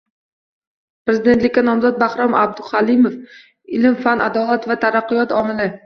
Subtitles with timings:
[1.09, 3.21] Prezidentlikka nomzod Bahrom Abduhalimov:
[3.81, 5.75] “Ilm-fan– adolat va taraqqiyot omili”